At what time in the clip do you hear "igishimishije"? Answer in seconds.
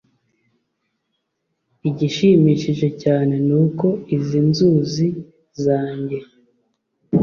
1.89-2.87